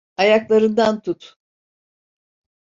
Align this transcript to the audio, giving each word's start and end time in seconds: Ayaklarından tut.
Ayaklarından 0.17 1.01
tut. 1.01 1.37